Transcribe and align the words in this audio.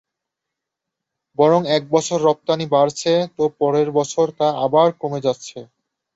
বরং 1.37 1.61
এক 1.77 1.83
বছর 1.91 2.17
রপ্তানি 2.21 2.65
বাড়ছে 2.67 3.13
তো 3.37 3.43
পরের 3.59 3.87
বছরই 3.97 4.33
তা 4.39 4.47
আবার 4.65 4.87
কমে 5.01 5.19
যাচ্ছে। 5.25 5.57